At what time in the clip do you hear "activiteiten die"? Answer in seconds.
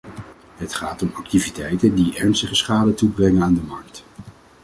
1.15-2.15